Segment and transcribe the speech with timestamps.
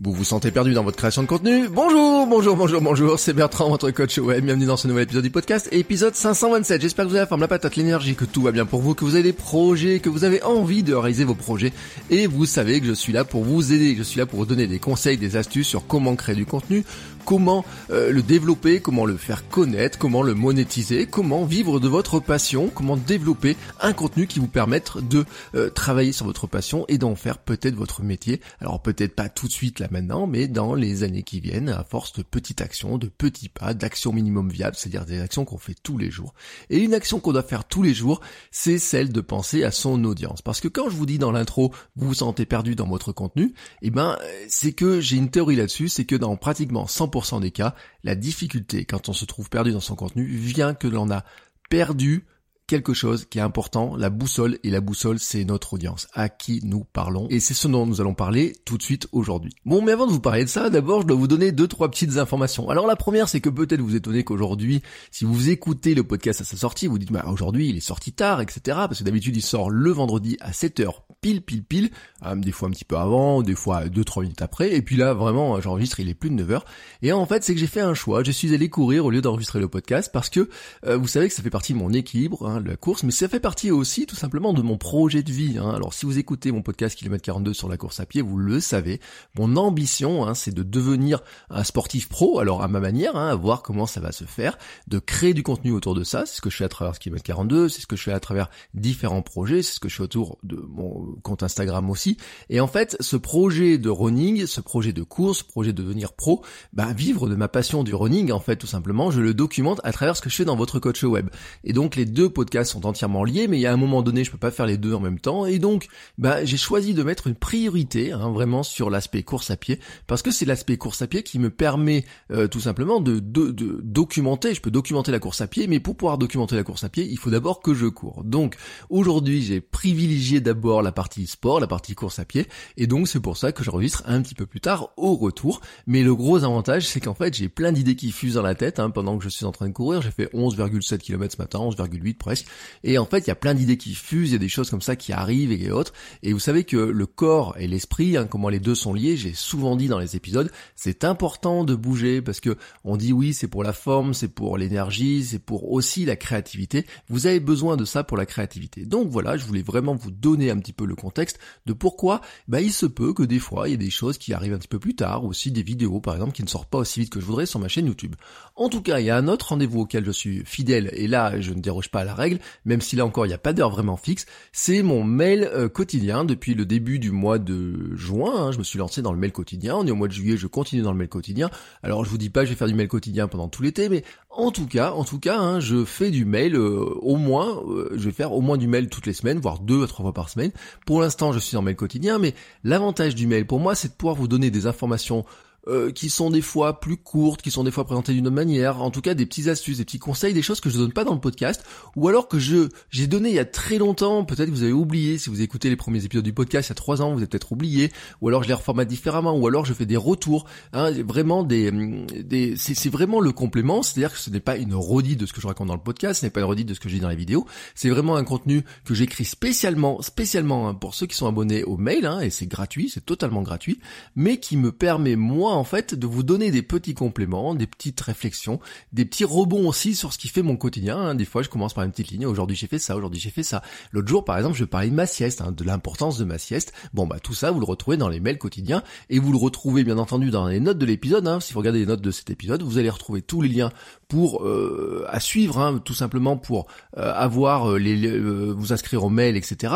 [0.00, 3.68] Vous vous sentez perdu dans votre création de contenu Bonjour, bonjour, bonjour, bonjour, c'est Bertrand,
[3.68, 4.44] votre coach web.
[4.44, 6.80] Bienvenue dans ce nouvel épisode du podcast, épisode 527.
[6.80, 8.94] J'espère que vous avez la forme, la patate, l'énergie, que tout va bien pour vous,
[8.94, 11.72] que vous avez des projets, que vous avez envie de réaliser vos projets.
[12.10, 14.46] Et vous savez que je suis là pour vous aider, je suis là pour vous
[14.46, 16.84] donner des conseils, des astuces sur comment créer du contenu,
[17.24, 22.20] comment euh, le développer, comment le faire connaître, comment le monétiser, comment vivre de votre
[22.20, 25.24] passion, comment développer un contenu qui vous permette de
[25.56, 28.40] euh, travailler sur votre passion et d'en faire peut-être votre métier.
[28.60, 31.84] Alors peut-être pas tout de suite là maintenant, mais dans les années qui viennent, à
[31.84, 35.76] force de petites actions, de petits pas, d'actions minimum viables, c'est-à-dire des actions qu'on fait
[35.82, 36.34] tous les jours.
[36.70, 40.04] Et une action qu'on doit faire tous les jours, c'est celle de penser à son
[40.04, 40.42] audience.
[40.42, 43.54] Parce que quand je vous dis dans l'intro, vous vous sentez perdu dans votre contenu,
[43.82, 47.74] eh ben c'est que j'ai une théorie là-dessus, c'est que dans pratiquement 100% des cas,
[48.04, 51.24] la difficulté quand on se trouve perdu dans son contenu vient que l'on a
[51.68, 52.26] perdu
[52.68, 56.60] quelque chose qui est important, la boussole, et la boussole, c'est notre audience, à qui
[56.62, 59.54] nous parlons, et c'est ce dont nous allons parler tout de suite aujourd'hui.
[59.64, 61.90] Bon, mais avant de vous parler de ça, d'abord, je dois vous donner deux, trois
[61.90, 62.68] petites informations.
[62.68, 66.44] Alors la première, c'est que peut-être vous étonnez qu'aujourd'hui, si vous écoutez le podcast à
[66.44, 69.42] sa sortie, vous dites, bah aujourd'hui, il est sorti tard, etc., parce que d'habitude, il
[69.42, 70.90] sort le vendredi à 7h,
[71.22, 71.90] pile, pile, pile,
[72.26, 75.14] euh, des fois un petit peu avant, des fois 2-3 minutes après, et puis là,
[75.14, 76.60] vraiment, j'enregistre, il est plus de 9h,
[77.00, 79.22] et en fait, c'est que j'ai fait un choix, je suis allé courir au lieu
[79.22, 80.50] d'enregistrer le podcast, parce que
[80.84, 83.28] euh, vous savez que ça fait partie de mon équilibre, hein, la course, mais ça
[83.28, 85.58] fait partie aussi tout simplement de mon projet de vie.
[85.58, 85.70] Hein.
[85.70, 88.60] Alors si vous écoutez mon podcast Kilomètre 42 sur la course à pied, vous le
[88.60, 89.00] savez,
[89.36, 91.20] mon ambition hein, c'est de devenir
[91.50, 94.98] un sportif pro, alors à ma manière, hein, voir comment ça va se faire, de
[94.98, 97.24] créer du contenu autour de ça, c'est ce que je fais à travers ce Kilomètre
[97.24, 100.02] 42, c'est ce que je fais à travers différents projets, c'est ce que je fais
[100.02, 102.16] autour de mon compte Instagram aussi,
[102.50, 106.12] et en fait ce projet de running, ce projet de course, ce projet de devenir
[106.12, 109.80] pro, bah vivre de ma passion du running en fait tout simplement, je le documente
[109.84, 111.28] à travers ce que je fais dans votre coach web.
[111.64, 114.24] Et donc les deux podcasts sont entièrement liés, mais il y a un moment donné,
[114.24, 115.88] je peux pas faire les deux en même temps, et donc,
[116.18, 120.22] bah, j'ai choisi de mettre une priorité, hein, vraiment sur l'aspect course à pied, parce
[120.22, 124.54] que c'est l'aspect course à pied qui me permet euh, tout simplement de, documenter.
[124.54, 127.06] Je peux documenter la course à pied, mais pour pouvoir documenter la course à pied,
[127.08, 128.24] il faut d'abord que je cours.
[128.24, 128.56] Donc,
[128.90, 133.20] aujourd'hui, j'ai privilégié d'abord la partie sport, la partie course à pied, et donc c'est
[133.20, 135.60] pour ça que j'enregistre un petit peu plus tard au retour.
[135.86, 138.78] Mais le gros avantage, c'est qu'en fait, j'ai plein d'idées qui fusent dans la tête
[138.78, 140.02] hein, pendant que je suis en train de courir.
[140.02, 142.37] J'ai fait 11,7 km ce matin, 11,8 presque.
[142.84, 144.70] Et en fait, il y a plein d'idées qui fusent, il y a des choses
[144.70, 145.92] comme ça qui arrivent et autres.
[146.22, 149.34] Et vous savez que le corps et l'esprit, hein, comment les deux sont liés, j'ai
[149.34, 153.48] souvent dit dans les épisodes, c'est important de bouger parce que on dit oui, c'est
[153.48, 156.86] pour la forme, c'est pour l'énergie, c'est pour aussi la créativité.
[157.08, 158.84] Vous avez besoin de ça pour la créativité.
[158.84, 162.60] Donc voilà, je voulais vraiment vous donner un petit peu le contexte de pourquoi bah,
[162.60, 164.68] il se peut que des fois, il y ait des choses qui arrivent un petit
[164.68, 167.20] peu plus tard, aussi des vidéos par exemple qui ne sortent pas aussi vite que
[167.20, 168.14] je voudrais sur ma chaîne YouTube.
[168.56, 171.40] En tout cas, il y a un autre rendez-vous auquel je suis fidèle et là,
[171.40, 172.27] je ne déroge pas à la règle,
[172.64, 175.68] même si là encore il n'y a pas d'heure vraiment fixe, c'est mon mail euh,
[175.68, 178.48] quotidien depuis le début du mois de juin.
[178.48, 179.76] Hein, je me suis lancé dans le mail quotidien.
[179.76, 181.50] On est au mois de juillet, je continue dans le mail quotidien.
[181.82, 184.04] Alors je vous dis pas je vais faire du mail quotidien pendant tout l'été, mais
[184.30, 187.62] en tout cas, en tout cas, hein, je fais du mail euh, au moins.
[187.68, 190.04] Euh, je vais faire au moins du mail toutes les semaines, voire deux à trois
[190.04, 190.52] fois par semaine.
[190.86, 193.94] Pour l'instant, je suis en mail quotidien, mais l'avantage du mail pour moi, c'est de
[193.94, 195.24] pouvoir vous donner des informations
[195.68, 198.80] euh, qui sont des fois plus courtes, qui sont des fois présentées d'une autre manière,
[198.80, 201.04] en tout cas des petites astuces, des petits conseils, des choses que je donne pas
[201.04, 201.62] dans le podcast,
[201.94, 204.72] ou alors que je j'ai donné il y a très longtemps, peut-être que vous avez
[204.72, 207.18] oublié, si vous écoutez les premiers épisodes du podcast il y a trois ans, vous
[207.18, 210.46] avez peut-être oublié, ou alors je les reformate différemment, ou alors je fais des retours,
[210.72, 215.20] hein, vraiment des, des c'est vraiment le complément, c'est-à-dire que ce n'est pas une redite
[215.20, 216.80] de ce que je raconte dans le podcast, ce n'est pas une redite de ce
[216.80, 220.94] que dis dans les vidéos, c'est vraiment un contenu que j'écris spécialement, spécialement hein, pour
[220.94, 223.80] ceux qui sont abonnés au mail, hein, et c'est gratuit, c'est totalement gratuit,
[224.16, 228.00] mais qui me permet moi en fait de vous donner des petits compléments, des petites
[228.00, 228.60] réflexions,
[228.92, 230.96] des petits rebonds aussi sur ce qui fait mon quotidien.
[230.96, 231.14] Hein.
[231.14, 232.26] Des fois, je commence par une petite ligne.
[232.26, 232.96] Aujourd'hui, j'ai fait ça.
[232.96, 233.62] Aujourd'hui, j'ai fait ça.
[233.92, 236.72] L'autre jour, par exemple, je parlais de ma sieste, hein, de l'importance de ma sieste.
[236.94, 239.84] Bon, bah tout ça, vous le retrouvez dans les mails quotidiens et vous le retrouvez
[239.84, 241.26] bien entendu dans les notes de l'épisode.
[241.26, 241.40] Hein.
[241.40, 243.70] Si vous regardez les notes de cet épisode, vous allez retrouver tous les liens
[244.08, 246.66] pour euh, à suivre, hein, tout simplement pour
[246.96, 249.74] euh, avoir euh, les, vous inscrire au mail, etc.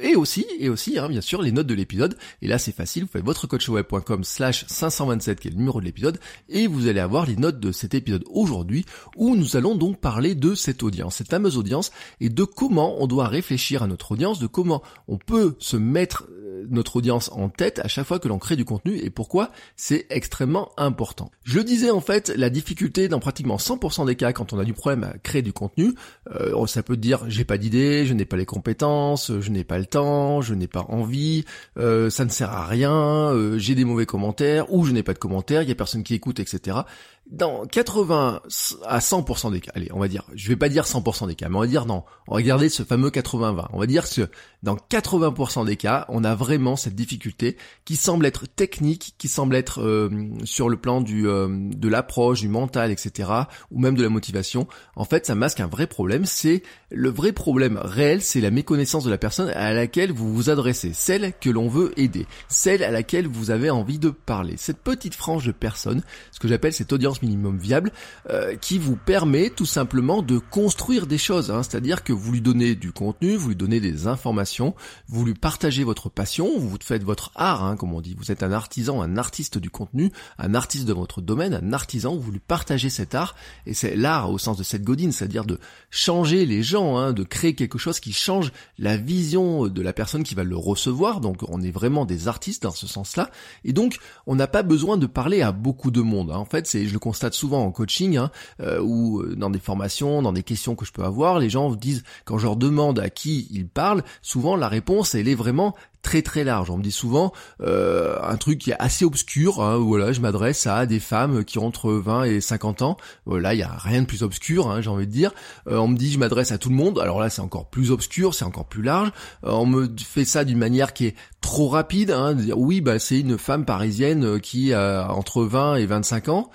[0.00, 2.16] Et aussi, et aussi, hein, bien sûr, les notes de l'épisode.
[2.40, 5.84] Et là, c'est facile, vous faites votre coachweb.com slash 527, qui est le numéro de
[5.84, 6.18] l'épisode,
[6.48, 8.86] et vous allez avoir les notes de cet épisode aujourd'hui,
[9.16, 13.06] où nous allons donc parler de cette audience, cette fameuse audience, et de comment on
[13.06, 16.26] doit réfléchir à notre audience, de comment on peut se mettre
[16.70, 20.06] notre audience en tête à chaque fois que l'on crée du contenu et pourquoi c'est
[20.10, 21.30] extrêmement important.
[21.44, 24.64] Je le disais en fait, la difficulté dans pratiquement 100% des cas quand on a
[24.64, 25.94] du problème à créer du contenu,
[26.34, 29.78] euh, ça peut dire j'ai pas d'idée, je n'ai pas les compétences, je n'ai pas
[29.78, 31.44] le temps, je n'ai pas envie,
[31.78, 35.14] euh, ça ne sert à rien, euh, j'ai des mauvais commentaires ou je n'ai pas
[35.14, 36.82] de commentaires, il y a personne qui écoute, etc
[37.30, 38.42] dans 80
[38.86, 41.48] à 100% des cas, allez, on va dire, je vais pas dire 100% des cas,
[41.48, 43.68] mais on va dire non, on va regarder ce fameux 80-20.
[43.72, 44.28] On va dire que
[44.62, 49.56] dans 80% des cas, on a vraiment cette difficulté qui semble être technique, qui semble
[49.56, 50.10] être euh,
[50.44, 53.30] sur le plan du euh, de l'approche, du mental, etc.,
[53.70, 54.66] ou même de la motivation.
[54.96, 56.26] En fait, ça masque un vrai problème.
[56.26, 60.50] C'est le vrai problème réel, c'est la méconnaissance de la personne à laquelle vous vous
[60.50, 64.54] adressez, celle que l'on veut aider, celle à laquelle vous avez envie de parler.
[64.58, 67.92] Cette petite frange de personnes, ce que j'appelle cette audience minimum viable,
[68.30, 71.50] euh, qui vous permet tout simplement de construire des choses.
[71.50, 71.62] Hein.
[71.62, 74.74] C'est-à-dire que vous lui donnez du contenu, vous lui donnez des informations,
[75.08, 78.14] vous lui partagez votre passion, vous faites votre art, hein, comme on dit.
[78.16, 82.16] Vous êtes un artisan, un artiste du contenu, un artiste de votre domaine, un artisan,
[82.16, 83.34] vous lui partagez cet art,
[83.66, 85.58] et c'est l'art au sens de cette godine, c'est-à-dire de
[85.90, 90.22] changer les gens, hein, de créer quelque chose qui change la vision de la personne
[90.22, 91.20] qui va le recevoir.
[91.20, 93.30] Donc on est vraiment des artistes dans ce sens-là.
[93.64, 96.30] Et donc on n'a pas besoin de parler à beaucoup de monde.
[96.30, 100.32] En fait, c'est constate souvent en coaching hein, euh, ou euh, dans des formations, dans
[100.32, 103.48] des questions que je peux avoir, les gens disent quand je leur demande à qui
[103.50, 106.70] ils parlent, souvent la réponse elle est vraiment très très large.
[106.70, 109.62] On me dit souvent euh, un truc qui est assez obscur.
[109.62, 112.96] Hein, voilà, je m'adresse à des femmes qui ont entre 20 et 50 ans.
[113.26, 115.32] Là, il y a rien de plus obscur, hein, j'ai envie de dire.
[115.66, 116.98] on me dit je m'adresse à tout le monde.
[116.98, 119.12] Alors là, c'est encore plus obscur, c'est encore plus large.
[119.44, 122.10] on me fait ça d'une manière qui est trop rapide.
[122.10, 126.28] Hein, de dire oui, bah c'est une femme parisienne qui a entre 20 et 25
[126.30, 126.50] ans.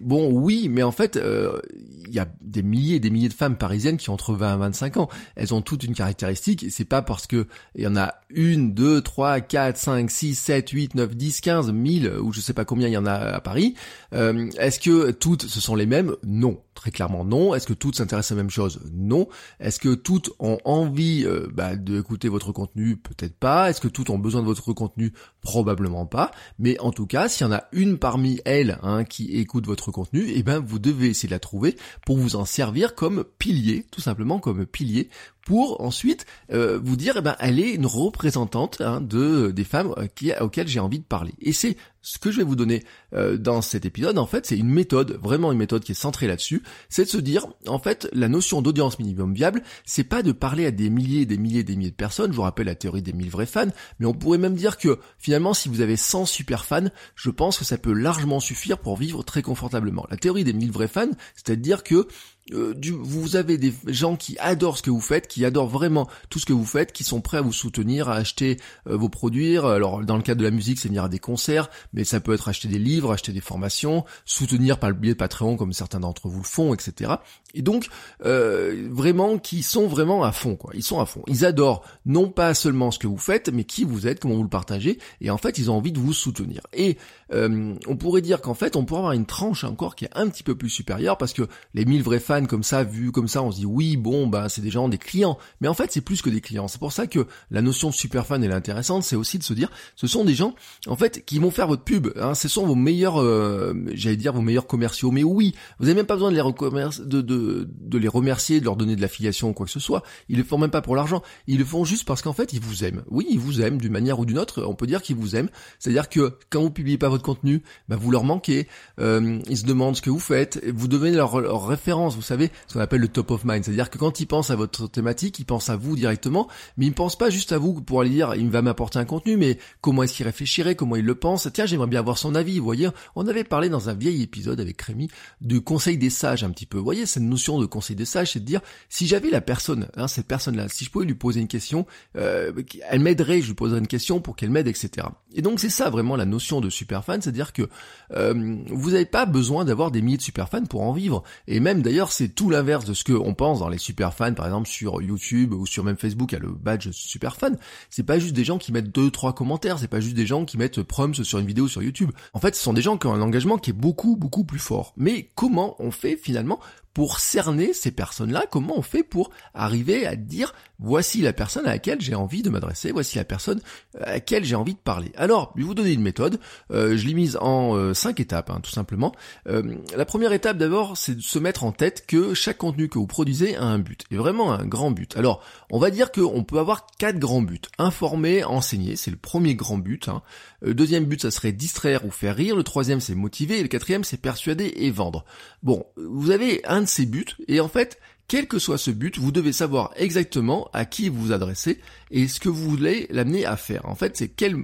[0.00, 1.60] Bon, oui, mais en fait, euh,
[2.06, 4.54] il y a des milliers et des milliers de femmes parisiennes qui ont entre 20
[4.54, 5.08] et 25 ans.
[5.34, 8.72] Elles ont toutes une caractéristique, et c'est pas parce que il y en a une,
[8.74, 12.64] deux, trois, quatre, cinq, six, sept, huit, neuf, dix, quinze, mille, ou je sais pas
[12.64, 13.74] combien il y en a à Paris.
[14.12, 16.14] Euh, est-ce que toutes ce sont les mêmes?
[16.24, 16.60] Non.
[16.76, 17.54] Très clairement non.
[17.54, 18.80] Est-ce que toutes s'intéressent à la même chose?
[18.92, 19.28] Non.
[19.60, 22.96] Est-ce que toutes ont envie euh, bah, d'écouter votre contenu?
[22.96, 23.70] Peut-être pas.
[23.70, 25.14] Est-ce que toutes ont besoin de votre contenu?
[25.40, 26.30] Probablement pas.
[26.58, 29.90] Mais en tout cas, s'il y en a une parmi elles hein, qui écoute votre
[29.90, 33.86] contenu, eh ben vous devez essayer de la trouver pour vous en servir comme pilier,
[33.90, 35.08] tout simplement comme pilier
[35.46, 39.94] pour ensuite euh, vous dire, eh ben, elle est une représentante hein, de des femmes
[39.96, 41.32] euh, auxquelles j'ai envie de parler.
[41.40, 42.84] Et c'est ce que je vais vous donner
[43.14, 46.28] euh, dans cet épisode, en fait, c'est une méthode, vraiment une méthode qui est centrée
[46.28, 50.30] là-dessus, c'est de se dire, en fait, la notion d'audience minimum viable, c'est pas de
[50.30, 53.02] parler à des milliers, des milliers, des milliers de personnes, je vous rappelle la théorie
[53.02, 56.26] des 1000 vrais fans, mais on pourrait même dire que finalement, si vous avez 100
[56.26, 60.06] super fans, je pense que ça peut largement suffire pour vivre très confortablement.
[60.08, 62.06] La théorie des 1000 vrais fans, c'est-à-dire que
[62.52, 66.08] euh, du, vous avez des gens qui adorent ce que vous faites, qui adorent vraiment
[66.30, 68.58] tout ce que vous faites, qui sont prêts à vous soutenir, à acheter
[68.88, 69.58] euh, vos produits.
[69.58, 72.34] Alors dans le cadre de la musique, c'est venir à des concerts, mais ça peut
[72.34, 75.98] être acheter des livres, acheter des formations, soutenir par le biais de Patreon comme certains
[75.98, 77.14] d'entre vous le font, etc.
[77.54, 77.88] Et donc
[78.24, 80.70] euh, vraiment qui sont vraiment à fond, quoi.
[80.74, 81.22] Ils sont à fond.
[81.26, 84.44] Ils adorent non pas seulement ce que vous faites, mais qui vous êtes, comment vous
[84.44, 86.60] le partagez, et en fait ils ont envie de vous soutenir.
[86.72, 86.96] Et
[87.32, 90.44] on pourrait dire qu'en fait on pourrait avoir une tranche encore qui est un petit
[90.44, 93.50] peu plus supérieure parce que les 1000 vrais fans comme ça, vu comme ça, on
[93.50, 95.38] se dit oui, bon, bah c'est des gens, des clients.
[95.60, 96.68] Mais en fait, c'est plus que des clients.
[96.68, 99.42] C'est pour ça que la notion de super fan elle est intéressante, c'est aussi de
[99.42, 100.54] se dire, ce sont des gens,
[100.86, 102.08] en fait, qui vont faire votre pub.
[102.16, 102.34] Hein.
[102.34, 105.10] Ce sont vos meilleurs, euh, j'allais dire vos meilleurs commerciaux.
[105.10, 108.64] Mais oui, vous n'avez même pas besoin de les, de, de, de les remercier, de
[108.64, 110.02] leur donner de l'affiliation ou quoi que ce soit.
[110.28, 111.22] Ils le font même pas pour l'argent.
[111.46, 113.02] Ils le font juste parce qu'en fait, ils vous aiment.
[113.08, 114.62] Oui, ils vous aiment d'une manière ou d'une autre.
[114.62, 115.48] On peut dire qu'ils vous aiment.
[115.78, 118.66] C'est-à-dire que quand vous publiez pas votre contenu, bah, vous leur manquez.
[119.00, 120.64] Euh, ils se demandent ce que vous faites.
[120.74, 122.16] Vous devenez leur, leur référence.
[122.16, 123.64] Vous savez, ce qu'on appelle le top of mind.
[123.64, 126.90] C'est-à-dire que quand ils pensent à votre thématique, ils pensent à vous directement, mais ils
[126.90, 129.58] ne pensent pas juste à vous pour aller dire, il va m'apporter un contenu, mais
[129.80, 131.48] comment est-ce qu'il réfléchirait, comment il le pense.
[131.52, 132.58] Tiens, j'aimerais bien avoir son avis.
[132.58, 135.08] Vous voyez, on avait parlé dans un vieil épisode avec Rémi
[135.40, 136.78] de conseil des sages un petit peu.
[136.78, 139.88] Vous voyez, cette notion de conseil des sages, c'est de dire, si j'avais la personne,
[139.96, 142.52] hein, cette personne-là, si je pouvais lui poser une question, euh,
[142.88, 145.08] elle m'aiderait, je lui poserais une question pour qu'elle m'aide, etc.
[145.34, 147.68] Et donc c'est ça vraiment la notion de super fan, c'est-à-dire que
[148.12, 151.22] euh, vous n'avez pas besoin d'avoir des milliers de super fans pour en vivre.
[151.46, 154.46] Et même d'ailleurs, c'est tout l'inverse de ce qu'on pense dans les super fans, par
[154.46, 157.58] exemple sur YouTube ou sur même Facebook, il y a le badge super fan.
[157.90, 160.46] C'est pas juste des gens qui mettent deux, trois commentaires, c'est pas juste des gens
[160.46, 162.12] qui mettent proms sur une vidéo sur YouTube.
[162.32, 164.58] En fait, ce sont des gens qui ont un engagement qui est beaucoup, beaucoup plus
[164.58, 164.94] fort.
[164.96, 166.58] Mais comment on fait finalement
[166.96, 171.72] pour cerner ces personnes-là, comment on fait pour arriver à dire voici la personne à
[171.72, 173.60] laquelle j'ai envie de m'adresser, voici la personne
[174.00, 175.12] à laquelle j'ai envie de parler.
[175.14, 178.48] Alors, je vais vous donner une méthode, euh, je l'ai mise en euh, cinq étapes,
[178.48, 179.12] hein, tout simplement.
[179.46, 182.98] Euh, la première étape d'abord, c'est de se mettre en tête que chaque contenu que
[182.98, 185.18] vous produisez a un but, et vraiment un grand but.
[185.18, 187.60] Alors, on va dire qu'on peut avoir quatre grands buts.
[187.76, 190.08] Informer, enseigner, c'est le premier grand but.
[190.08, 190.22] Hein.
[190.66, 192.56] Le deuxième but, ça serait distraire ou faire rire.
[192.56, 193.60] Le troisième, c'est motiver.
[193.60, 195.24] Et le quatrième, c'est persuader et vendre.
[195.62, 199.16] Bon, vous avez un de ces buts, et en fait, quel que soit ce but,
[199.16, 201.80] vous devez savoir exactement à qui vous vous adressez
[202.10, 203.86] et ce que vous voulez l'amener à faire.
[203.88, 204.56] En fait, c'est quel,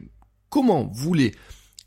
[0.49, 1.33] comment vous voulez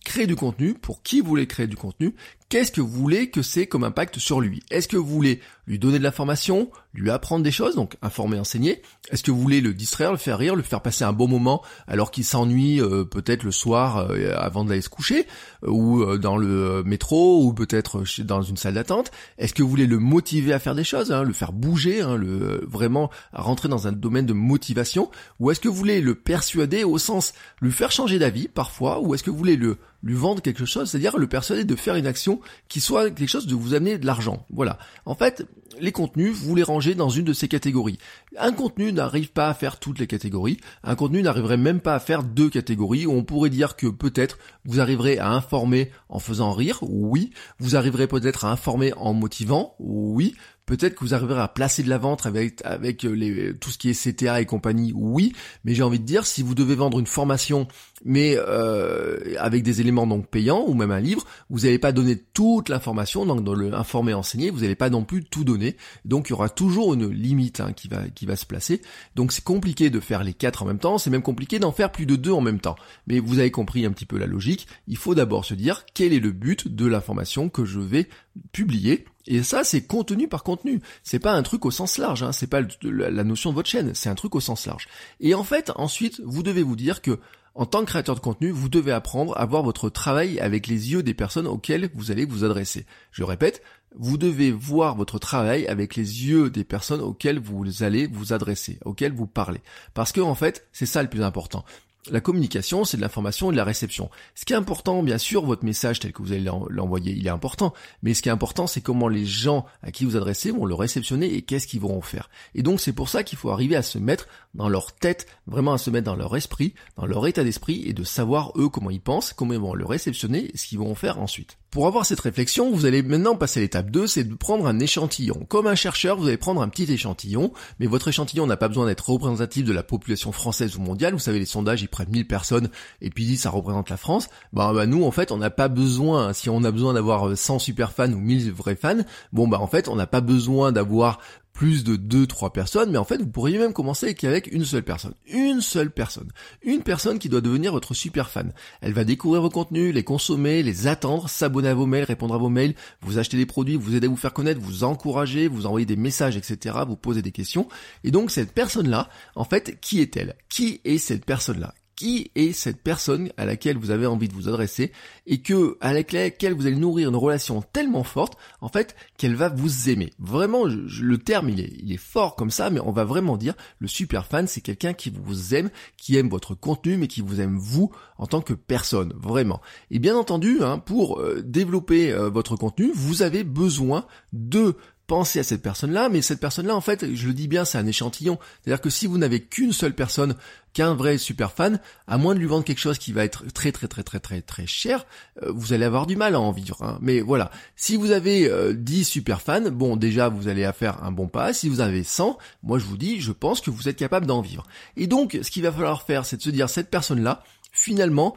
[0.06, 2.16] créer du contenu, pour qui vous voulez créer du contenu,
[2.56, 4.64] qu'est-ce que vous voulez que c'est comme impact sur lui?
[4.72, 8.82] Est-ce que vous voulez lui donner de l'information, lui apprendre des choses, donc informer, enseigner?
[9.12, 11.62] Est-ce que vous voulez le distraire, le faire rire, le faire passer un bon moment
[11.86, 15.28] alors qu'il s'ennuie euh, peut-être le soir euh, avant d'aller se coucher,
[15.64, 19.12] euh, ou dans le métro, ou peut-être dans une salle d'attente?
[19.38, 22.16] Est-ce que vous voulez le motiver à faire des choses, hein, le faire bouger, hein,
[22.16, 25.12] le vraiment rentrer dans un domaine de motivation?
[25.42, 29.02] Ou est-ce que vous voulez le persuader au sens lui faire changer d'avis parfois?
[29.02, 31.96] Ou est-ce que vous voulez le lui vendre quelque chose, c'est-à-dire le persuader de faire
[31.96, 34.46] une action qui soit quelque chose de vous amener de l'argent.
[34.54, 34.78] Voilà.
[35.06, 35.46] En fait,
[35.80, 37.98] les contenus, vous les rangez dans une de ces catégories.
[38.38, 40.58] Un contenu n'arrive pas à faire toutes les catégories.
[40.84, 44.80] Un contenu n'arriverait même pas à faire deux catégories on pourrait dire que peut-être vous
[44.80, 47.32] arriverez à informer en faisant rire, oui.
[47.60, 50.36] Vous arriverez peut-être à informer en motivant, oui.
[50.66, 53.90] Peut-être que vous arriverez à placer de la vente avec, avec les, tout ce qui
[53.90, 55.34] est CTA et compagnie, oui.
[55.64, 57.68] Mais j'ai envie de dire, si vous devez vendre une formation,
[58.04, 62.18] mais euh, avec des éléments donc payants ou même un livre, vous n'allez pas donner
[62.34, 65.78] toute l'information, donc dans le informer, enseigner, vous n'allez pas non plus tout donner.
[66.04, 68.82] Donc il y aura toujours une limite hein, qui va qui va se placer.
[69.16, 70.98] Donc c'est compliqué de faire les quatre en même temps.
[70.98, 72.76] C'est même compliqué d'en faire plus de deux en même temps.
[73.08, 74.68] Mais vous avez compris un petit peu la logique.
[74.88, 78.08] Il faut d'abord se dire quel est le but de l'information que je vais
[78.52, 80.82] publier et ça, c'est contenu par contenu.
[81.04, 82.32] C'est pas un truc au sens large, hein.
[82.32, 84.88] c'est pas la notion de votre chaîne, c'est un truc au sens large.
[85.20, 87.20] Et en fait, ensuite, vous devez vous dire que
[87.56, 90.92] en tant que créateur de contenu, vous devez apprendre à voir votre travail avec les
[90.92, 92.86] yeux des personnes auxquelles vous allez vous adresser.
[93.12, 93.64] Je répète,
[93.98, 98.78] vous devez voir votre travail avec les yeux des personnes auxquelles vous allez vous adresser,
[98.84, 99.62] auxquelles vous parlez.
[99.94, 101.64] Parce que en fait, c'est ça le plus important.
[102.12, 104.12] La communication, c'est de l'information et de la réception.
[104.36, 107.32] Ce qui est important, bien sûr, votre message tel que vous allez l'envoyer, il est
[107.32, 107.74] important.
[108.04, 110.76] Mais ce qui est important, c'est comment les gens à qui vous adressez vont le
[110.76, 112.30] réceptionner et qu'est-ce qu'ils vont en faire.
[112.54, 115.74] Et donc, c'est pour ça qu'il faut arriver à se mettre dans leur tête, vraiment
[115.74, 118.92] à se mettre dans leur esprit, dans leur état d'esprit et de savoir eux comment
[118.92, 121.58] ils pensent, comment ils vont le réceptionner et ce qu'ils vont en faire ensuite.
[121.72, 124.80] Pour avoir cette réflexion, vous allez maintenant passer à l'étape 2, c'est de prendre un
[124.80, 125.46] échantillon.
[125.50, 128.86] Comme un chercheur, vous allez prendre un petit échantillon, mais votre échantillon n'a pas besoin
[128.86, 131.14] d'être représentatif de la population française ou mondiale.
[131.14, 132.70] Vous savez, les sondages, ils prennent 1000 personnes
[133.02, 134.30] et puis ça représente la France.
[134.54, 137.60] Bah, bah nous, en fait, on n'a pas besoin, si on a besoin d'avoir 100
[137.60, 139.04] super fans ou 1000 vrais fans,
[139.34, 141.20] bon bah en fait, on n'a pas besoin d'avoir
[141.56, 144.84] plus de deux, trois personnes, mais en fait, vous pourriez même commencer avec une seule
[144.84, 145.14] personne.
[145.26, 146.28] Une seule personne.
[146.62, 148.52] Une personne qui doit devenir votre super fan.
[148.82, 152.38] Elle va découvrir vos contenus, les consommer, les attendre, s'abonner à vos mails, répondre à
[152.38, 155.66] vos mails, vous acheter des produits, vous aider à vous faire connaître, vous encourager, vous
[155.66, 157.70] envoyer des messages, etc., vous poser des questions.
[158.04, 160.36] Et donc, cette personne-là, en fait, qui est-elle?
[160.50, 161.74] Qui est cette personne-là?
[161.96, 164.92] Qui est cette personne à laquelle vous avez envie de vous adresser
[165.26, 169.50] et que à laquelle vous allez nourrir une relation tellement forte en fait qu'elle va
[169.50, 170.12] vous aimer.
[170.20, 174.26] Vraiment le terme il est, fort comme ça mais on va vraiment dire le super
[174.26, 177.92] fan c'est quelqu'un qui vous aime, qui aime votre contenu mais qui vous aime vous
[178.18, 179.62] en tant que personne vraiment.
[179.92, 184.76] Et bien entendu hein, pour euh, développer euh, votre contenu vous avez besoin de
[185.08, 187.86] pensez à cette personne-là, mais cette personne-là, en fait, je le dis bien, c'est un
[187.86, 188.40] échantillon.
[188.64, 190.36] C'est-à-dire que si vous n'avez qu'une seule personne,
[190.74, 193.72] qu'un vrai super fan, à moins de lui vendre quelque chose qui va être très
[193.72, 195.06] très très très très très cher,
[195.42, 196.82] euh, vous allez avoir du mal à en vivre.
[196.82, 196.98] Hein.
[197.02, 201.12] Mais voilà, si vous avez 10 euh, super fans, bon déjà vous allez faire un
[201.12, 201.54] bon pas.
[201.54, 204.42] Si vous avez 100, moi je vous dis, je pense que vous êtes capable d'en
[204.42, 204.66] vivre.
[204.98, 207.44] Et donc, ce qu'il va falloir faire, c'est de se dire, cette personne-là,
[207.76, 208.36] finalement,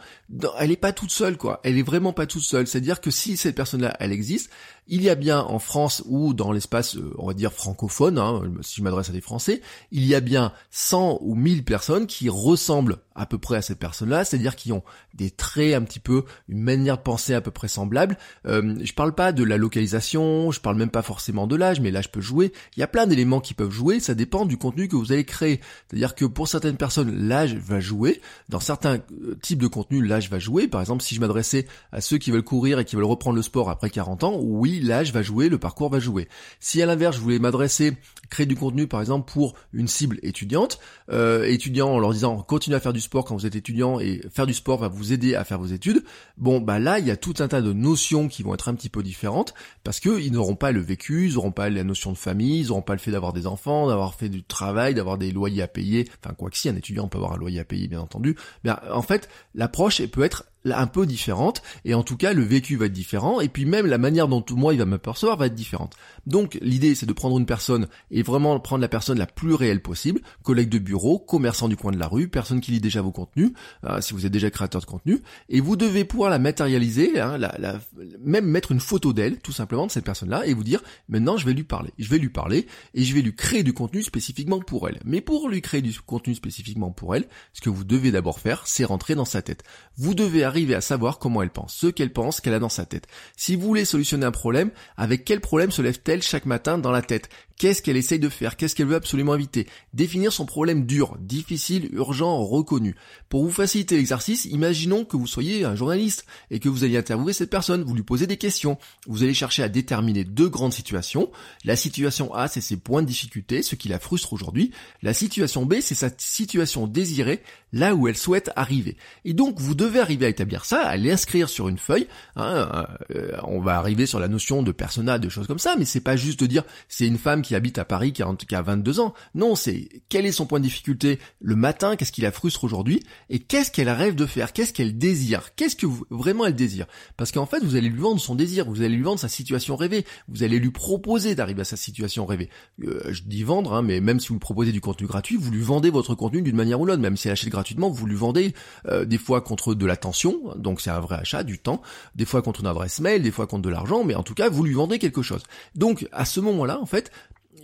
[0.59, 1.61] elle est pas toute seule, quoi.
[1.63, 2.67] Elle est vraiment pas toute seule.
[2.67, 4.51] C'est-à-dire que si cette personne-là, elle existe,
[4.89, 8.43] il y a bien en France ou dans l'espace, euh, on va dire francophone, hein,
[8.63, 9.61] si je m'adresse à des Français,
[9.93, 13.79] il y a bien 100 ou 1000 personnes qui ressemblent à peu près à cette
[13.79, 14.83] personne-là, c'est-à-dire qui ont
[15.15, 18.17] des traits un petit peu, une manière de penser à peu près semblable.
[18.47, 21.91] Euh, je parle pas de la localisation, je parle même pas forcément de l'âge, mais
[21.91, 22.53] l'âge peut jouer.
[22.77, 25.25] Il y a plein d'éléments qui peuvent jouer, ça dépend du contenu que vous allez
[25.25, 25.61] créer.
[25.89, 28.21] C'est-à-dire que pour certaines personnes, l'âge va jouer.
[28.49, 28.99] Dans certains
[29.43, 30.69] type de contenu l'âge va jouer.
[30.69, 33.43] Par exemple, si je m'adressais à ceux qui veulent courir et qui veulent reprendre le
[33.43, 36.29] sport après 40 ans, oui, l'âge va jouer, le parcours va jouer.
[36.61, 37.93] Si à l'inverse, je voulais m'adresser,
[38.31, 40.79] créer du contenu par exemple pour une cible étudiante,
[41.11, 44.21] euh, étudiant en leur disant continuez à faire du sport quand vous êtes étudiant et
[44.31, 46.05] faire du sport va vous aider à faire vos études,
[46.37, 48.75] bon bah là il y a tout un tas de notions qui vont être un
[48.75, 49.55] petit peu différentes
[49.85, 52.69] parce que ils n'auront pas le vécu, ils n'auront pas la notion de famille, ils
[52.69, 55.69] n'auront pas le fait d'avoir des enfants, d'avoir fait du travail, d'avoir des loyers à
[55.69, 58.37] payer, enfin quoi que si un étudiant peut avoir un loyer à payer bien entendu,
[58.65, 62.77] bien en fait l'approche peut être un peu différente et en tout cas le vécu
[62.77, 65.55] va être différent et puis même la manière dont moi il va m'apercevoir va être
[65.55, 65.97] différente.
[66.27, 69.83] Donc l'idée c'est de prendre une personne et vraiment prendre la personne la plus réelle
[69.83, 73.13] possible, collègue de bureau, commerçant du coin de la rue, personne qui lit déjà vos
[73.13, 73.53] contenus,
[73.85, 77.39] euh, si vous êtes déjà créateur de contenu, et vous devez pouvoir la matérialiser, hein,
[77.39, 77.81] la,
[78.21, 81.47] même mettre une photo d'elle tout simplement de cette personne-là et vous dire maintenant je
[81.47, 84.61] vais lui parler, je vais lui parler et je vais lui créer du contenu spécifiquement
[84.61, 85.01] pour elle.
[85.05, 88.67] Mais pour lui créer du contenu spécifiquement pour elle, ce que vous devez d'abord faire
[88.67, 89.63] c'est rentrer dans sa tête.
[89.97, 92.85] Vous devez arriver à savoir comment elle pense, ce qu'elle pense, qu'elle a dans sa
[92.85, 93.07] tête.
[93.37, 97.03] Si vous voulez solutionner un problème, avec quel problème se lève-t-elle chaque matin dans la
[97.03, 97.29] tête?
[97.59, 98.57] Qu'est-ce qu'elle essaye de faire?
[98.57, 99.67] Qu'est-ce qu'elle veut absolument éviter?
[99.93, 102.95] Définir son problème dur, difficile, urgent, reconnu.
[103.29, 107.33] Pour vous faciliter l'exercice, imaginons que vous soyez un journaliste et que vous allez interviewer
[107.33, 108.79] cette personne, vous lui posez des questions.
[109.09, 111.33] Vous allez chercher à déterminer deux grandes situations.
[111.65, 114.71] La situation A, c'est ses points de difficulté, ce qui la frustre aujourd'hui.
[115.03, 118.97] La situation B, c'est sa situation désirée, là où elle souhaite arriver.
[119.25, 122.07] Et donc, vous devez arriver à établir ça, à l'inscrire sur une feuille.
[122.37, 125.85] Hein, euh, on va arriver sur la notion de persona, de choses comme ça, mais
[125.85, 128.55] c'est pas juste de dire c'est une femme qui habite à Paris, qui a, qui
[128.55, 129.15] a 22 ans.
[129.35, 133.03] Non, c'est quel est son point de difficulté le matin, qu'est-ce qui la frustre aujourd'hui,
[133.31, 136.87] et qu'est-ce qu'elle rêve de faire, qu'est-ce qu'elle désire, qu'est-ce que vraiment elle désire.
[137.17, 139.77] Parce qu'en fait, vous allez lui vendre son désir, vous allez lui vendre sa situation
[139.77, 142.49] rêvée, vous allez lui proposer d'arriver à sa situation rêvée.
[142.85, 145.51] Euh, je dis vendre, hein, mais même si vous lui proposez du contenu gratuit, vous
[145.51, 148.17] lui vendez votre contenu d'une manière ou l'autre, même si elle achète gratuitement, vous lui
[148.17, 148.55] vendez
[148.87, 151.83] euh, des fois contre de l'attention, donc c'est un vrai achat, du temps,
[152.15, 154.49] des fois contre une adresse mail, des fois contre de l'argent, mais en tout cas,
[154.49, 155.43] vous lui vendez quelque chose.
[155.75, 157.11] Donc, à ce moment-là, en fait,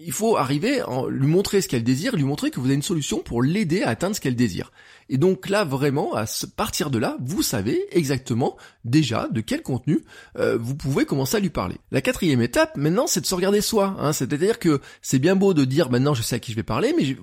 [0.00, 2.82] il faut arriver à lui montrer ce qu'elle désire, lui montrer que vous avez une
[2.82, 4.72] solution pour l'aider à atteindre ce qu'elle désire.
[5.08, 6.24] Et donc là, vraiment, à
[6.56, 10.04] partir de là, vous savez exactement déjà de quel contenu
[10.38, 11.76] euh, vous pouvez commencer à lui parler.
[11.90, 13.96] La quatrième étape, maintenant, c'est de se regarder soi.
[13.98, 14.12] Hein.
[14.12, 16.94] C'est-à-dire que c'est bien beau de dire maintenant je sais à qui je vais parler,
[16.96, 17.16] mais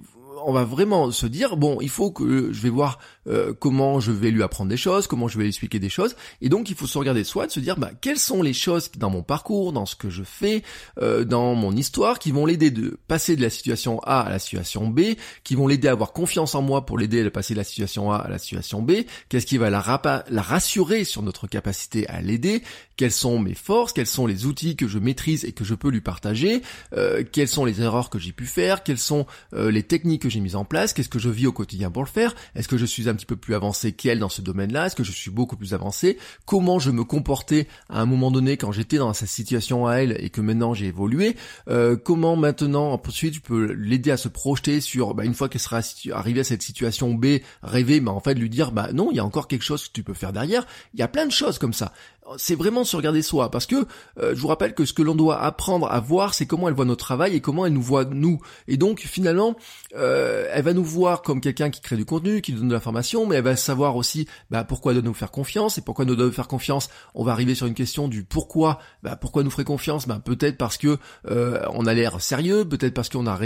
[0.46, 4.12] on va vraiment se dire bon, il faut que je vais voir euh, comment je
[4.12, 6.76] vais lui apprendre des choses, comment je vais lui expliquer des choses, et donc il
[6.76, 9.74] faut se regarder soi, de se dire bah quelles sont les choses dans mon parcours,
[9.74, 10.64] dans ce que je fais,
[11.02, 14.40] euh, dans mon histoire, qui vont l'aider de passer de la situation A à la
[14.40, 15.02] situation B,
[15.44, 18.12] qui vont l'aider à avoir confiance en moi pour l'aider à passer de la situation
[18.12, 18.92] A à la situation B,
[19.30, 22.64] qu'est-ce qui va la, la rassurer sur notre capacité à l'aider,
[23.02, 25.90] quelles sont mes forces, quels sont les outils que je maîtrise et que je peux
[25.90, 26.62] lui partager,
[26.96, 30.40] euh, quelles sont les erreurs que j'ai pu faire, quelles sont les techniques que j'ai
[30.40, 32.86] mises en place, qu'est-ce que je vis au quotidien pour le faire, est-ce que je
[32.86, 35.58] suis un petit peu plus avancé qu'elle dans ce domaine-là Est-ce que je suis beaucoup
[35.58, 39.88] plus avancé Comment je me comportais à un moment donné quand j'étais dans cette situation
[39.88, 41.36] à elle et que maintenant j'ai évolué
[41.68, 45.62] euh, Comment maintenant, ensuite, je peux l'aider à se projeter sur, bah, une fois qu'elle
[45.62, 45.82] sera
[46.14, 49.20] arrivée à cette situation B, rêver, bah, en fait, lui dire, bah non, il y
[49.20, 50.66] a encore quelque chose que tu peux faire derrière.
[50.94, 51.94] Il y a plein de choses comme ça
[52.38, 53.88] c'est vraiment se regarder soi, parce que
[54.20, 56.74] euh, je vous rappelle que ce que l'on doit apprendre à voir, c'est comment elle
[56.74, 58.40] voit notre travail et comment elle nous voit nous.
[58.68, 59.56] Et donc finalement,
[59.96, 63.26] euh, elle va nous voir comme quelqu'un qui crée du contenu, qui donne de l'information,
[63.26, 66.26] mais elle va savoir aussi bah, pourquoi doit nous faire confiance et pourquoi nous doit
[66.28, 66.90] nous faire confiance.
[67.16, 70.58] On va arriver sur une question du pourquoi, bah, pourquoi nous ferait confiance, bah, peut-être
[70.58, 70.98] parce que
[71.30, 73.38] euh, on a l'air sérieux, peut-être parce qu'on a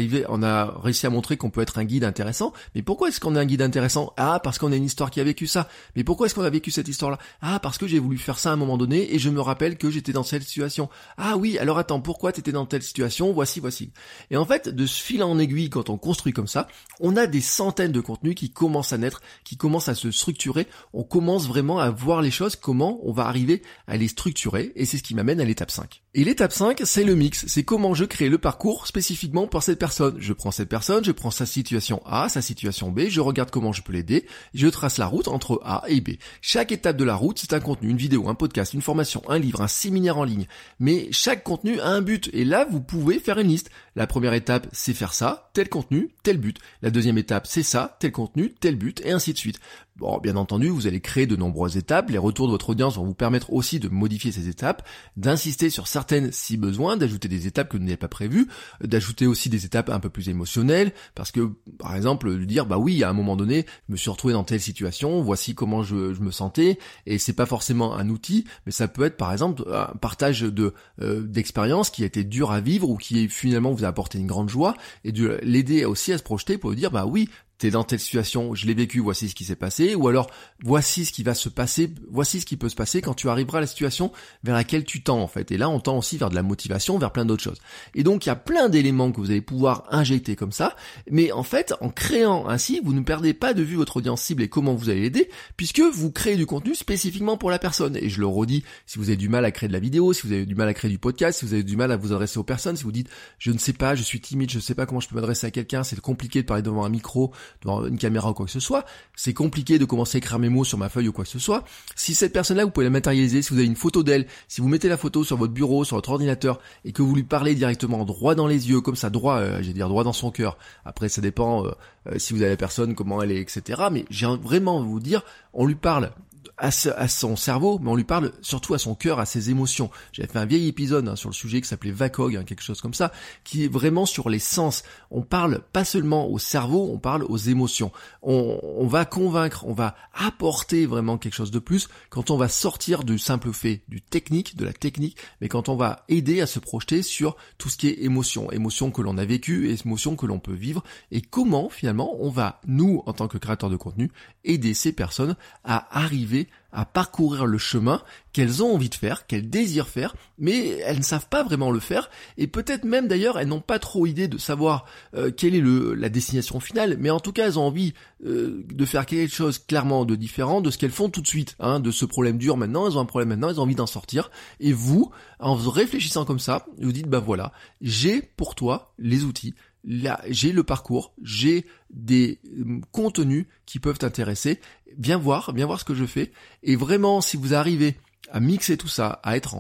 [0.44, 2.54] a réussi à montrer qu'on peut être un guide intéressant.
[2.76, 4.14] Mais pourquoi est-ce qu'on est un guide intéressant?
[4.18, 5.68] Ah, parce qu'on a une histoire qui a vécu ça.
[5.96, 7.18] Mais pourquoi est-ce qu'on a vécu cette histoire-là?
[7.42, 9.78] Ah, parce que j'ai voulu faire ça à un moment donné et je me rappelle
[9.78, 10.90] que j'étais dans cette situation.
[11.18, 13.32] Ah oui, alors attends, pourquoi t'étais dans telle situation?
[13.32, 13.92] Voici, voici.
[14.32, 16.68] Et en fait, de ce fil en aiguille, quand on construit comme ça,
[17.00, 20.68] on a des centaines de contenus qui commencent à naître, qui commencent à se structurer.
[20.94, 24.86] On commence vraiment à voir les choses, comment on va arriver à les structurer, et
[24.86, 26.02] c'est ce qui m'amène à l'étape 5.
[26.14, 29.80] Et l'étape 5, c'est le mix, c'est comment je crée le parcours spécifiquement pour cette
[29.80, 30.16] personne.
[30.20, 33.74] Je prends cette personne, je prends sa situation A, sa situation B, je regarde comment
[33.74, 36.12] je peux l'aider, je trace la route entre A et B.
[36.42, 39.40] Chaque étape de la route, c'est un contenu, une vidéo, un podcast, une formation, un
[39.40, 40.48] livre, un séminaire en ligne.
[40.80, 43.70] Mais chaque contenu a un but, et là, vous pouvez faire une liste.
[43.96, 46.58] La première étape, c'est faire ça, tel contenu, tel but.
[46.82, 49.60] La deuxième étape, c'est ça, tel contenu, tel but, et ainsi de suite.
[49.98, 52.10] Bon, bien entendu, vous allez créer de nombreuses étapes.
[52.10, 55.88] Les retours de votre audience vont vous permettre aussi de modifier ces étapes, d'insister sur
[55.88, 58.50] certaines si besoin, d'ajouter des étapes que vous n'avez pas prévues,
[58.84, 62.78] d'ajouter aussi des étapes un peu plus émotionnelles, parce que, par exemple, de dire, bah
[62.78, 65.96] oui, à un moment donné, je me suis retrouvé dans telle situation, voici comment je,
[65.96, 69.96] me sentais, et c'est pas forcément un outil, mais ça peut être, par exemple, un
[69.96, 73.88] partage de euh, d'expérience qui a été dur à vivre ou qui finalement vous a
[73.88, 77.30] apporté une grande joie, et de l'aider aussi à se projeter pour dire, bah oui,
[77.58, 80.30] t'es dans telle situation, je l'ai vécu, voici ce qui s'est passé, ou alors
[80.64, 83.60] voici ce qui va se passer, voici ce qui peut se passer quand tu arriveras
[83.60, 84.12] à la situation
[84.44, 85.52] vers laquelle tu tends en fait.
[85.52, 87.62] Et là, on tend aussi vers de la motivation, vers plein d'autres choses.
[87.94, 90.76] Et donc, il y a plein d'éléments que vous allez pouvoir injecter comme ça,
[91.10, 94.44] mais en fait, en créant ainsi, vous ne perdez pas de vue votre audience cible
[94.44, 97.96] et comment vous allez l'aider, puisque vous créez du contenu spécifiquement pour la personne.
[97.98, 100.28] Et je le redis, si vous avez du mal à créer de la vidéo, si
[100.28, 102.12] vous avez du mal à créer du podcast, si vous avez du mal à vous
[102.12, 104.62] adresser aux personnes, si vous dites, je ne sais pas, je suis timide, je ne
[104.62, 107.32] sais pas comment je peux m'adresser à quelqu'un, c'est compliqué de parler devant un micro,
[107.62, 110.50] devant une caméra ou quoi que ce soit, c'est compliqué de commencer à écrire mes
[110.50, 111.64] mots sur ma feuille ou quoi que ce soit.
[111.96, 114.68] Si cette personne-là, vous pouvez la matérialiser, si vous avez une photo d'elle, si vous
[114.68, 118.06] mettez la photo sur votre bureau, sur votre ordinateur, et que vous lui parlez directement
[118.06, 120.58] droit dans les yeux, comme ça, droit, euh, j'ai dire droit dans son cœur.
[120.86, 121.72] Après, ça dépend euh,
[122.08, 123.84] euh, si vous avez la personne, comment elle est, etc.
[123.92, 126.12] Mais j'ai vraiment vous dire, on lui parle
[126.58, 129.90] à, son cerveau, mais on lui parle surtout à son cœur, à ses émotions.
[130.12, 132.82] J'avais fait un vieil épisode hein, sur le sujet qui s'appelait VACOG, hein, quelque chose
[132.82, 133.12] comme ça,
[133.44, 134.84] qui est vraiment sur les sens.
[135.12, 137.92] On parle pas seulement au cerveau, on parle aux émotions.
[138.22, 142.48] On, on va convaincre, on va apporter vraiment quelque chose de plus quand on va
[142.48, 146.48] sortir du simple fait, du technique, de la technique, mais quand on va aider à
[146.48, 150.26] se projeter sur tout ce qui est émotion, émotion que l'on a vécu, émotion que
[150.26, 154.12] l'on peut vivre, et comment finalement on va, nous, en tant que créateurs de contenu,
[154.44, 158.02] aider ces personnes à arriver à parcourir le chemin
[158.34, 161.80] qu'elles ont envie de faire, qu'elles désirent faire, mais elles ne savent pas vraiment le
[161.80, 165.64] faire, et peut-être même d'ailleurs elles n'ont pas trop idée de savoir euh, quelle est
[165.96, 167.94] la destination finale, mais en tout cas elles ont envie
[168.26, 171.56] euh, de faire quelque chose clairement de différent de ce qu'elles font tout de suite,
[171.60, 173.88] hein, de ce problème dur maintenant, elles ont un problème maintenant, elles ont envie d'en
[173.88, 174.30] sortir,
[174.60, 179.56] et vous, en réfléchissant comme ça, vous dites bah voilà, j'ai pour toi les outils,
[179.86, 184.60] j'ai le parcours, j'ai des euh, contenus qui peuvent t'intéresser.
[184.98, 186.32] Viens voir, viens voir ce que je fais.
[186.64, 187.96] Et vraiment, si vous arrivez
[188.32, 189.56] à mixer tout ça, à être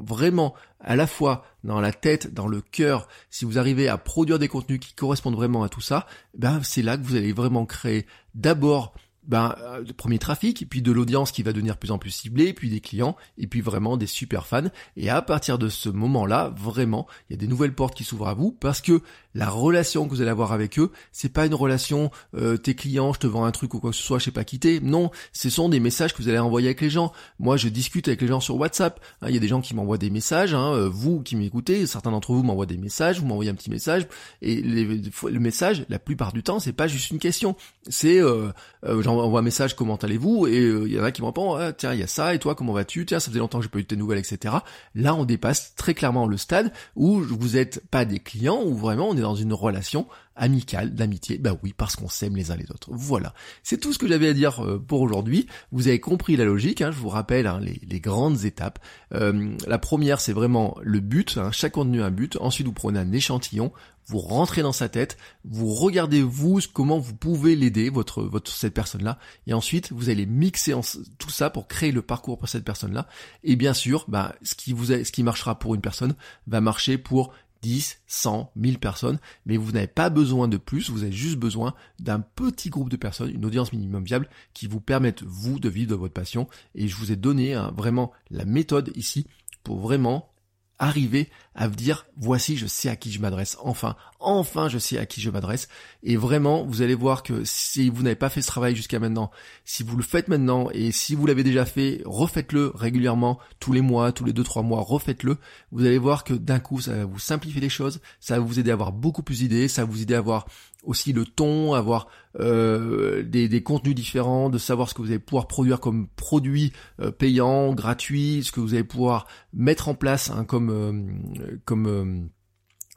[0.00, 4.38] vraiment à la fois dans la tête, dans le cœur, si vous arrivez à produire
[4.38, 7.66] des contenus qui correspondent vraiment à tout ça, ben c'est là que vous allez vraiment
[7.66, 8.94] créer d'abord
[9.28, 12.70] ben, euh, premier trafic, puis de l'audience qui va devenir plus en plus ciblée, puis
[12.70, 14.68] des clients, et puis vraiment des super fans.
[14.96, 18.28] Et à partir de ce moment-là, vraiment, il y a des nouvelles portes qui s'ouvrent
[18.28, 19.02] à vous parce que
[19.34, 23.12] la relation que vous allez avoir avec eux, c'est pas une relation euh, tes clients,
[23.12, 24.80] je te vends un truc ou quoi que ce soit, je sais pas quitter.
[24.80, 27.12] Non, ce sont des messages que vous allez envoyer avec les gens.
[27.38, 29.00] Moi, je discute avec les gens sur WhatsApp.
[29.22, 30.54] Hein, il y a des gens qui m'envoient des messages.
[30.54, 33.20] Hein, euh, vous qui m'écoutez, certains d'entre vous m'envoient des messages.
[33.20, 34.08] Vous m'envoyez un petit message
[34.42, 37.56] et le message, la plupart du temps, c'est pas juste une question.
[37.88, 38.48] C'est euh,
[38.84, 40.46] euh j'envoie un message, comment allez-vous?
[40.46, 42.34] Et il y en a qui me répondent, ah, tiens, il y a ça.
[42.34, 43.06] Et toi, comment vas-tu?
[43.06, 44.56] Tiens, ça faisait longtemps que j'ai pas eu de tes nouvelles, etc.
[44.94, 49.08] Là, on dépasse très clairement le stade où vous êtes pas des clients, où vraiment
[49.08, 50.06] on est dans une relation
[50.38, 51.38] amicale, d'amitié.
[51.38, 52.88] Bah oui, parce qu'on s'aime les uns les autres.
[52.92, 53.34] Voilà.
[53.62, 55.46] C'est tout ce que j'avais à dire euh, pour aujourd'hui.
[55.72, 58.78] Vous avez compris la logique, hein, je vous rappelle hein, les, grandes étapes.
[59.12, 61.36] Euh, la première, c'est vraiment le but.
[61.36, 62.38] Hein, chaque contenu a un but.
[62.40, 63.72] Ensuite, vous prenez un échantillon,
[64.08, 69.18] vous rentrez dans sa tête, vous regardez vous comment vous pouvez l'aider, votre, cette personne-là,
[69.46, 70.74] et ensuite vous allez mixer
[71.18, 73.06] tout ça pour créer le parcours pour cette personne-là.
[73.44, 76.14] Et bien sûr, bah, ce qui vous ce qui marchera pour une personne
[76.46, 81.02] va marcher pour 10, 100, 1000 personnes, mais vous n'avez pas besoin de plus, vous
[81.02, 85.22] avez juste besoin d'un petit groupe de personnes, une audience minimum viable qui vous permette,
[85.22, 86.48] vous, de vivre de votre passion.
[86.74, 89.26] Et je vous ai donné hein, vraiment la méthode ici
[89.64, 90.30] pour vraiment
[90.78, 93.56] arriver à dire voici je sais à qui je m'adresse.
[93.60, 95.68] Enfin enfin je sais à qui je m'adresse.
[96.02, 99.30] Et vraiment vous allez voir que si vous n'avez pas fait ce travail jusqu'à maintenant
[99.64, 103.80] si vous le faites maintenant et si vous l'avez déjà fait refaites-le régulièrement tous les
[103.80, 105.38] mois tous les deux trois mois refaites-le.
[105.72, 108.58] Vous allez voir que d'un coup ça va vous simplifier les choses ça va vous
[108.58, 110.46] aider à avoir beaucoup plus d'idées ça va vous aider à avoir
[110.88, 112.08] aussi le ton, avoir
[112.40, 116.72] euh, des, des, contenus différents, de savoir ce que vous allez pouvoir produire comme produit
[117.00, 122.30] euh, payant, gratuit, ce que vous allez pouvoir mettre en place hein, comme euh, comme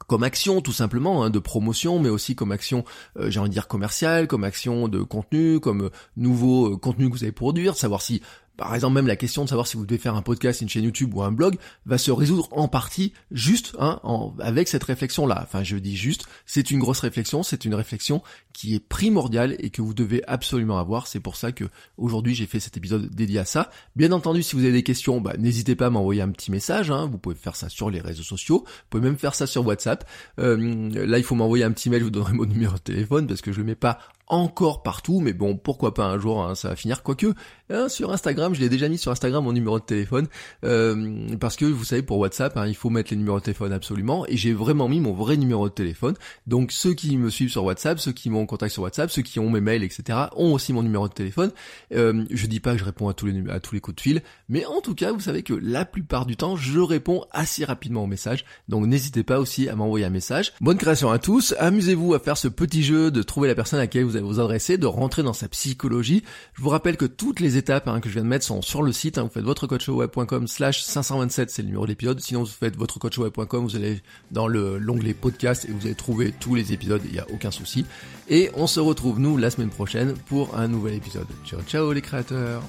[0.08, 2.84] comme action tout simplement hein, de promotion mais aussi comme action
[3.20, 7.30] j'ai envie de dire commerciale comme action de contenu comme nouveau contenu que vous allez
[7.30, 8.20] produire savoir si
[8.56, 10.84] par exemple même la question de savoir si vous devez faire un podcast, une chaîne
[10.84, 14.00] YouTube ou un blog va se résoudre en partie juste hein,
[14.38, 15.40] avec cette réflexion là.
[15.42, 19.70] Enfin je dis juste, c'est une grosse réflexion, c'est une réflexion qui est primordiale et
[19.70, 21.06] que vous devez absolument avoir.
[21.06, 21.64] C'est pour ça que
[21.96, 23.70] aujourd'hui j'ai fait cet épisode dédié à ça.
[23.96, 26.90] Bien entendu si vous avez des questions, bah, n'hésitez pas à m'envoyer un petit message.
[26.90, 27.08] Hein.
[27.10, 30.08] Vous pouvez faire ça sur les réseaux sociaux, vous pouvez même faire ça sur WhatsApp.
[30.38, 33.26] Euh, là il faut m'envoyer un petit mail, je vous donnerai mon numéro de téléphone
[33.26, 33.98] parce que je le mets pas
[34.32, 37.02] encore partout, mais bon, pourquoi pas un jour, hein, ça va finir.
[37.02, 37.34] Quoique,
[37.68, 40.26] hein, sur Instagram, je l'ai déjà mis sur Instagram mon numéro de téléphone,
[40.64, 43.74] euh, parce que vous savez, pour WhatsApp, hein, il faut mettre les numéros de téléphone
[43.74, 46.14] absolument, et j'ai vraiment mis mon vrai numéro de téléphone.
[46.46, 49.20] Donc ceux qui me suivent sur WhatsApp, ceux qui m'ont en contact sur WhatsApp, ceux
[49.20, 51.50] qui ont mes mails, etc., ont aussi mon numéro de téléphone.
[51.94, 54.00] Euh, je dis pas que je réponds à tous les à tous les coups de
[54.00, 57.66] fil, mais en tout cas, vous savez que la plupart du temps, je réponds assez
[57.66, 58.46] rapidement aux messages.
[58.70, 60.54] Donc n'hésitez pas aussi à m'envoyer un message.
[60.62, 61.54] Bonne création à tous.
[61.58, 64.40] Amusez-vous à faire ce petit jeu de trouver la personne à laquelle vous avez vous
[64.40, 66.22] adresser, de rentrer dans sa psychologie.
[66.54, 68.82] Je vous rappelle que toutes les étapes hein, que je viens de mettre sont sur
[68.82, 69.18] le site.
[69.18, 69.24] Hein.
[69.24, 72.20] vous faites votrecoachweb.com slash 527, c'est le numéro d'épisode.
[72.20, 76.72] Sinon, vous faites votrecoachweb.com, vous allez dans l'onglet podcast et vous allez trouver tous les
[76.72, 77.84] épisodes, il n'y a aucun souci.
[78.28, 81.26] Et on se retrouve, nous, la semaine prochaine pour un nouvel épisode.
[81.44, 82.62] Ciao, ciao les créateurs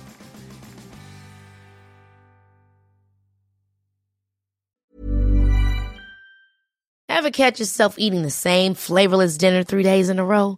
[7.24, 10.58] Ever catch yourself eating the same flavorless dinner three days in a row?